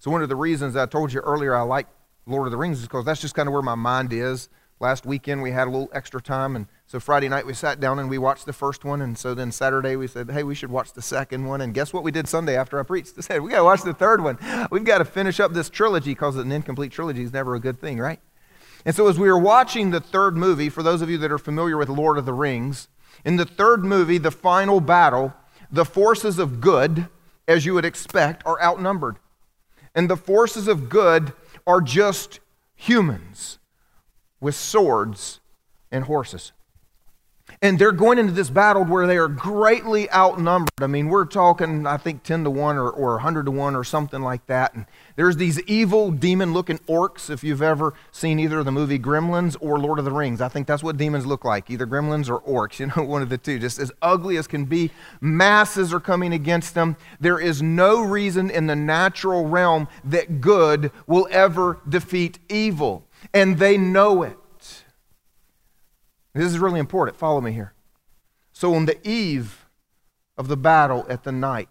[0.00, 1.86] So, one of the reasons I told you earlier I like
[2.26, 4.50] Lord of the Rings is because that's just kind of where my mind is.
[4.78, 7.98] Last weekend we had a little extra time, and so Friday night we sat down
[7.98, 10.70] and we watched the first one, and so then Saturday we said, hey, we should
[10.70, 11.62] watch the second one.
[11.62, 13.14] And guess what we did Sunday after I preached?
[13.18, 14.38] I said, we got to watch the third one.
[14.70, 17.80] We've got to finish up this trilogy because an incomplete trilogy is never a good
[17.80, 18.20] thing, right?
[18.84, 21.38] And so as we were watching the third movie, for those of you that are
[21.38, 22.88] familiar with Lord of the Rings,
[23.24, 25.32] in the third movie, the final battle,
[25.70, 27.08] the forces of good,
[27.48, 29.16] as you would expect, are outnumbered.
[29.94, 31.32] And the forces of good
[31.66, 32.40] are just
[32.74, 33.58] humans
[34.40, 35.40] with swords
[35.90, 36.52] and horses.
[37.62, 40.68] And they're going into this battle where they are greatly outnumbered.
[40.80, 43.84] I mean, we're talking, I think, 10 to 1 or, or 100 to 1 or
[43.84, 44.74] something like that.
[44.74, 49.56] And there's these evil, demon looking orcs, if you've ever seen either the movie Gremlins
[49.60, 50.40] or Lord of the Rings.
[50.40, 53.28] I think that's what demons look like either gremlins or orcs, you know, one of
[53.28, 53.58] the two.
[53.58, 54.90] Just as ugly as can be.
[55.20, 56.96] Masses are coming against them.
[57.20, 63.58] There is no reason in the natural realm that good will ever defeat evil and
[63.58, 64.36] they know it.
[66.34, 67.16] This is really important.
[67.16, 67.72] Follow me here.
[68.52, 69.66] So, on the eve
[70.36, 71.68] of the battle at the night,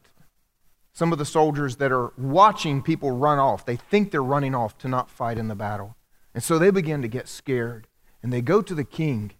[0.95, 4.77] some of the soldiers that are watching people run off, they think they're running off
[4.77, 5.97] to not fight in the battle.
[6.33, 7.87] And so they begin to get scared.
[8.23, 9.33] And they go to the king,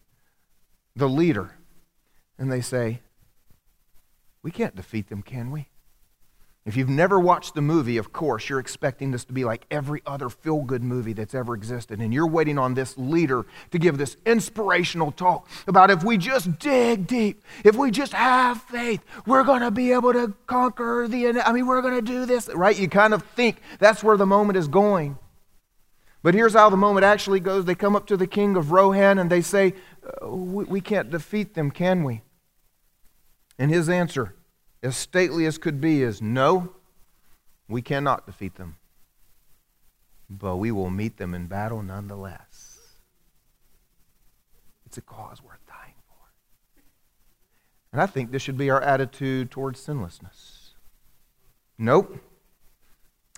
[0.95, 1.55] the leader,
[2.37, 3.01] and they say,
[4.43, 5.69] We can't defeat them, can we?
[6.65, 10.01] If you've never watched the movie, of course, you're expecting this to be like every
[10.03, 11.99] other feel good movie that's ever existed.
[11.99, 16.57] And you're waiting on this leader to give this inspirational talk about if we just
[16.57, 21.39] dig deep, if we just have faith, we're going to be able to conquer the,
[21.39, 22.77] I mean, we're going to do this, right?
[22.77, 25.19] You kind of think that's where the moment is going.
[26.23, 27.65] But here's how the moment actually goes.
[27.65, 31.11] They come up to the king of Rohan and they say, uh, we, we can't
[31.11, 32.23] defeat them, can we?
[33.59, 34.33] And his answer,
[34.85, 36.71] as stately as could be, is no,
[37.67, 38.77] we cannot defeat them,
[40.29, 42.77] but we will meet them in battle nonetheless.
[44.85, 46.81] It's a cause worth dying for.
[47.91, 50.75] And I think this should be our attitude towards sinlessness.
[51.79, 52.17] Nope,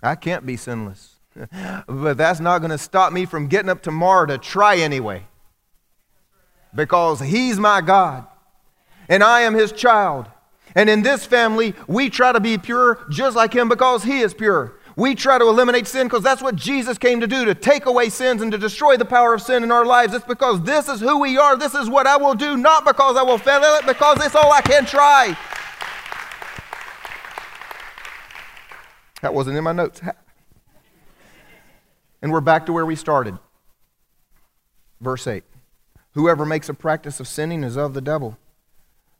[0.02, 1.16] I can't be sinless.
[1.86, 5.26] but that's not going to stop me from getting up tomorrow to try anyway.
[6.74, 8.26] Because He's my God,
[9.08, 10.28] and I am His child.
[10.74, 14.34] And in this family, we try to be pure just like him because he is
[14.34, 14.74] pure.
[14.96, 18.08] We try to eliminate sin because that's what Jesus came to do to take away
[18.08, 20.12] sins and to destroy the power of sin in our lives.
[20.12, 21.56] It's because this is who we are.
[21.56, 24.52] This is what I will do, not because I will fail it, because it's all
[24.52, 25.38] I can try.
[29.22, 30.00] That wasn't in my notes.
[32.20, 33.38] And we're back to where we started.
[35.00, 35.44] Verse 8
[36.14, 38.36] Whoever makes a practice of sinning is of the devil,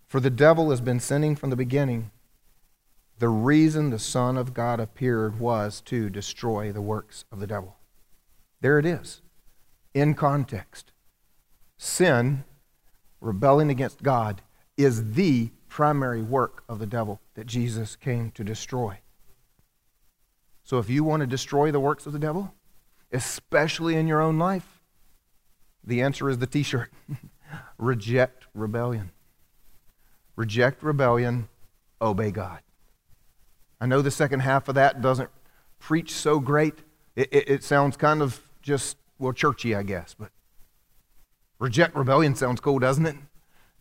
[0.08, 2.10] for the devil has been sinning from the beginning.
[3.18, 7.76] The reason the Son of God appeared was to destroy the works of the devil.
[8.60, 9.20] There it is,
[9.92, 10.92] in context.
[11.76, 12.44] Sin,
[13.20, 14.40] rebelling against God,
[14.76, 19.00] is the primary work of the devil that Jesus came to destroy.
[20.64, 22.54] So if you want to destroy the works of the devil,
[23.12, 24.80] especially in your own life,
[25.84, 26.92] the answer is the t shirt
[27.78, 29.10] reject rebellion.
[30.38, 31.48] Reject rebellion,
[32.00, 32.60] obey God.
[33.80, 35.30] I know the second half of that doesn't
[35.80, 36.74] preach so great.
[37.16, 40.30] It, it, it sounds kind of just, well, churchy, I guess, but
[41.58, 43.16] reject rebellion sounds cool, doesn't it?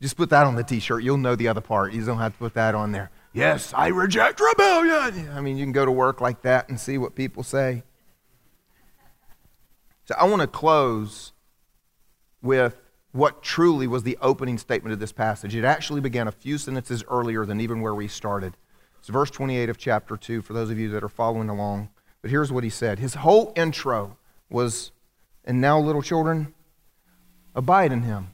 [0.02, 1.04] Just put that on the t shirt.
[1.04, 1.94] You'll know the other part.
[1.94, 3.12] You don't have to put that on there.
[3.34, 5.30] Yes, I reject rebellion.
[5.30, 7.84] I mean, you can go to work like that and see what people say.
[10.06, 11.34] So I want to close
[12.42, 12.76] with
[13.18, 15.56] what truly was the opening statement of this passage.
[15.56, 18.56] It actually began a few sentences earlier than even where we started.
[19.00, 21.90] It's verse 28 of chapter 2 for those of you that are following along.
[22.22, 23.00] But here's what he said.
[23.00, 24.18] His whole intro
[24.50, 24.92] was,
[25.44, 26.54] and now, little children,
[27.56, 28.32] abide in him,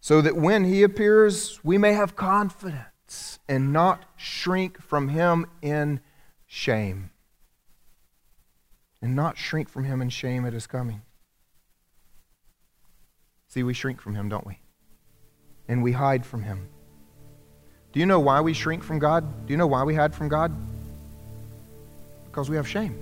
[0.00, 6.00] so that when he appears, we may have confidence and not shrink from him in
[6.46, 7.10] shame.
[9.00, 11.02] And not shrink from him in shame at his coming.
[13.54, 14.58] See, we shrink from him, don't we?
[15.68, 16.68] And we hide from him.
[17.92, 19.46] Do you know why we shrink from God?
[19.46, 20.50] Do you know why we hide from God?
[22.24, 22.98] Because we have shame.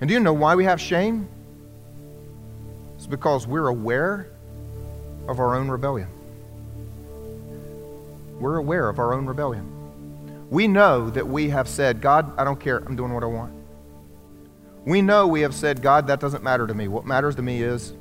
[0.00, 1.28] And do you know why we have shame?
[2.96, 4.30] It's because we're aware
[5.28, 6.08] of our own rebellion.
[8.38, 10.48] We're aware of our own rebellion.
[10.48, 12.78] We know that we have said, God, I don't care.
[12.78, 13.52] I'm doing what I want.
[14.86, 16.88] We know we have said, God, that doesn't matter to me.
[16.88, 17.92] What matters to me is.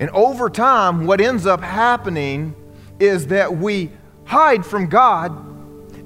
[0.00, 2.56] And over time, what ends up happening
[2.98, 3.90] is that we
[4.24, 5.30] hide from God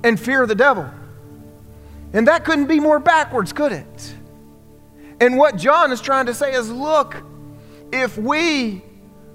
[0.04, 0.90] and fear the devil.
[2.12, 4.14] And that couldn't be more backwards, could it?
[5.20, 7.22] And what John is trying to say is look,
[7.92, 8.82] if we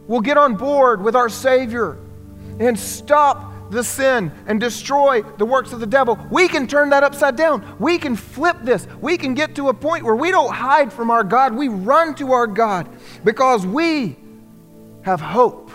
[0.08, 1.98] will get on board with our Savior
[2.60, 7.04] and stop the sin and destroy the works of the devil, we can turn that
[7.04, 7.78] upside down.
[7.80, 8.88] We can flip this.
[9.00, 12.14] We can get to a point where we don't hide from our God, we run
[12.16, 12.90] to our God
[13.24, 14.18] because we
[15.04, 15.72] have hope.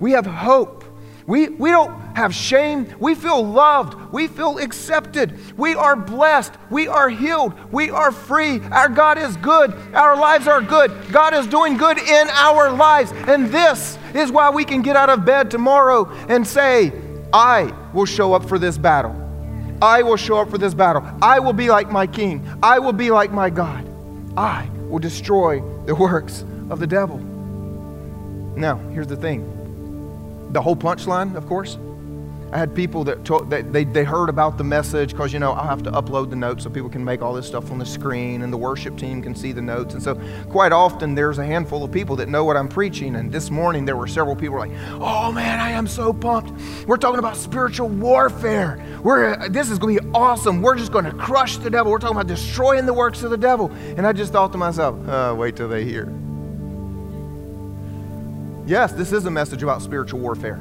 [0.00, 0.84] We have hope.
[1.26, 2.86] We, we don't have shame.
[3.00, 4.12] We feel loved.
[4.12, 5.58] We feel accepted.
[5.58, 6.52] We are blessed.
[6.70, 7.52] We are healed.
[7.72, 8.60] We are free.
[8.70, 9.72] Our God is good.
[9.92, 10.92] Our lives are good.
[11.10, 13.12] God is doing good in our lives.
[13.12, 16.92] And this is why we can get out of bed tomorrow and say,
[17.32, 19.22] I will show up for this battle.
[19.82, 21.04] I will show up for this battle.
[21.20, 22.48] I will be like my king.
[22.62, 23.86] I will be like my God.
[24.36, 27.20] I will destroy the works of the devil.
[28.56, 29.52] Now, here's the thing
[30.52, 31.76] the whole punchline, of course.
[32.52, 35.52] I had people that, told, that they, they heard about the message because, you know,
[35.52, 37.84] I'll have to upload the notes so people can make all this stuff on the
[37.84, 39.94] screen and the worship team can see the notes.
[39.94, 40.14] And so,
[40.48, 43.16] quite often, there's a handful of people that know what I'm preaching.
[43.16, 46.52] And this morning, there were several people like, oh man, I am so pumped.
[46.86, 48.82] We're talking about spiritual warfare.
[49.02, 50.62] We're, this is going to be awesome.
[50.62, 51.90] We're just going to crush the devil.
[51.90, 53.72] We're talking about destroying the works of the devil.
[53.96, 56.12] And I just thought to myself, uh, wait till they hear.
[58.66, 60.56] Yes, this is a message about spiritual warfare.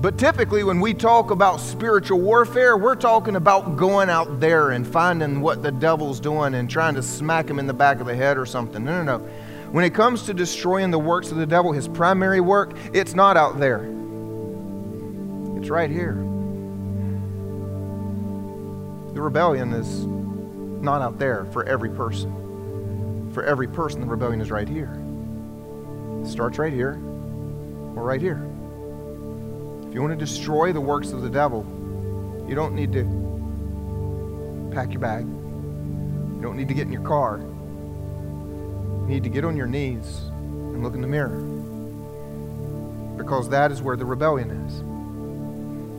[0.00, 4.86] But typically, when we talk about spiritual warfare, we're talking about going out there and
[4.86, 8.16] finding what the devil's doing and trying to smack him in the back of the
[8.16, 8.82] head or something.
[8.82, 9.24] No, no, no.
[9.72, 13.36] When it comes to destroying the works of the devil, his primary work, it's not
[13.36, 13.84] out there,
[15.58, 16.14] it's right here.
[19.12, 23.30] The rebellion is not out there for every person.
[23.34, 25.01] For every person, the rebellion is right here.
[26.24, 26.92] Starts right here
[27.96, 28.42] or right here.
[29.88, 31.66] If you want to destroy the works of the devil,
[32.48, 33.04] you don't need to
[34.72, 35.26] pack your bag.
[35.26, 37.38] You don't need to get in your car.
[37.38, 41.40] You need to get on your knees and look in the mirror.
[43.16, 44.78] Because that is where the rebellion is.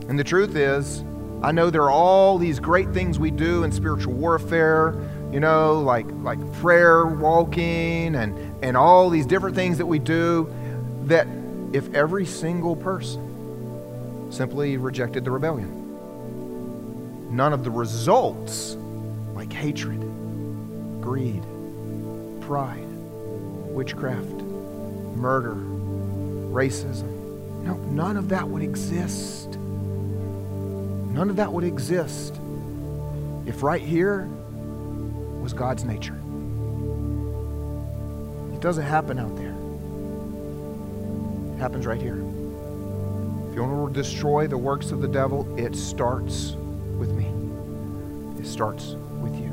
[0.09, 1.03] And the truth is,
[1.43, 4.95] I know there are all these great things we do in spiritual warfare,
[5.32, 10.51] you know, like, like prayer walking and, and all these different things that we do
[11.03, 11.28] that
[11.74, 15.70] if every single person simply rejected the rebellion,
[17.36, 18.78] none of the results
[19.34, 19.99] like hatred,
[21.01, 21.43] greed,
[22.39, 22.88] pride,
[23.68, 24.41] witchcraft,
[25.18, 25.55] murder,
[26.53, 27.11] racism.
[27.64, 29.57] No, none of that would exist.
[29.57, 32.39] None of that would exist
[33.45, 34.26] if right here
[35.41, 36.22] was God's nature.
[38.64, 39.53] Doesn't happen out there.
[41.53, 42.14] It happens right here.
[42.14, 46.53] If you want to destroy the works of the devil, it starts
[46.97, 47.26] with me.
[48.41, 49.49] It starts with you.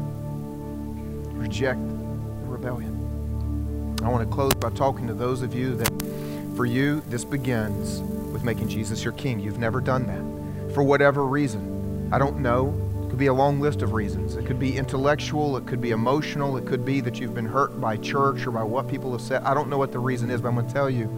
[1.33, 3.99] Reject the rebellion.
[4.05, 8.03] I want to close by talking to those of you that, for you, this begins
[8.33, 9.41] with making Jesus your king.
[9.41, 10.73] You've never done that.
[10.73, 12.09] For whatever reason.
[12.13, 12.67] I don't know.
[13.11, 14.37] It could be a long list of reasons.
[14.37, 17.81] It could be intellectual, it could be emotional, it could be that you've been hurt
[17.81, 19.43] by church or by what people have said.
[19.43, 21.13] I don't know what the reason is, but I'm going to tell you.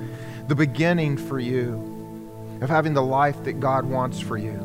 [0.49, 4.57] The beginning for you of having the life that God wants for you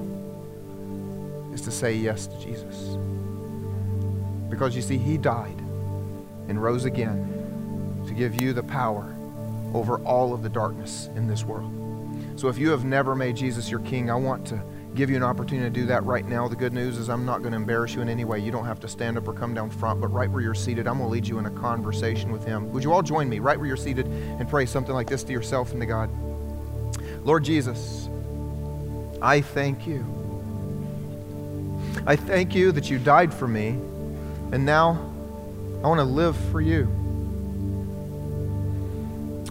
[1.53, 2.95] is to say yes to Jesus.
[4.49, 5.59] Because you see, He died
[6.47, 9.13] and rose again to give you the power
[9.73, 11.73] over all of the darkness in this world.
[12.37, 14.63] So if you have never made Jesus your King, I want to
[14.97, 16.47] give you an opportunity to do that right now.
[16.47, 18.39] The good news is I'm not going to embarrass you in any way.
[18.39, 20.87] You don't have to stand up or come down front, but right where you're seated,
[20.87, 22.71] I'm going to lead you in a conversation with Him.
[22.71, 25.31] Would you all join me right where you're seated and pray something like this to
[25.31, 26.09] yourself and to God?
[27.23, 28.09] Lord Jesus,
[29.21, 30.03] I thank you.
[32.07, 33.69] I thank you that you died for me,
[34.51, 35.13] and now
[35.83, 36.85] I want to live for you.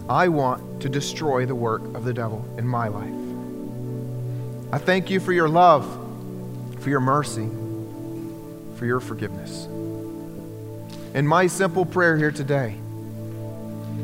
[0.09, 3.16] I want to destroy the work of the devil in my life.
[4.71, 5.85] I thank you for your love,
[6.79, 7.49] for your mercy,
[8.75, 9.65] for your forgiveness.
[11.13, 12.75] And my simple prayer here today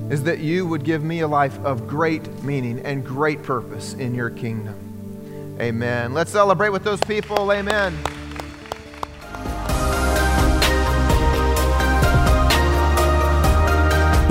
[0.10, 4.16] is that you would give me a life of great meaning and great purpose in
[4.16, 5.58] your kingdom.
[5.60, 6.14] Amen.
[6.14, 7.52] Let's celebrate with those people.
[7.52, 7.98] Amen.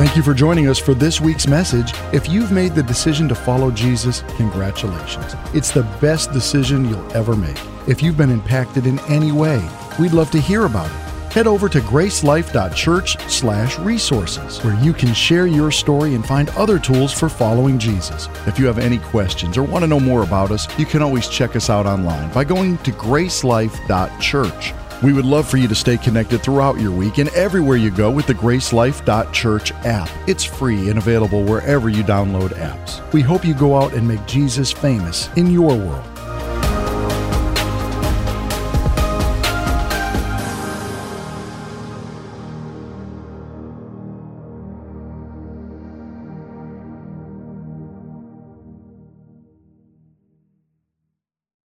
[0.02, 1.92] Thank you for joining us for this week's message.
[2.12, 5.36] If you've made the decision to follow Jesus, congratulations.
[5.54, 7.56] It's the best decision you'll ever make.
[7.86, 9.64] If you've been impacted in any way,
[10.00, 11.32] we'd love to hear about it.
[11.32, 17.28] Head over to gracelife.church/resources where you can share your story and find other tools for
[17.28, 18.28] following Jesus.
[18.48, 21.28] If you have any questions or want to know more about us, you can always
[21.28, 24.74] check us out online by going to gracelife.church.
[25.02, 28.10] We would love for you to stay connected throughout your week and everywhere you go
[28.10, 30.08] with the GraceLife.Church app.
[30.28, 33.12] It's free and available wherever you download apps.
[33.12, 36.11] We hope you go out and make Jesus famous in your world.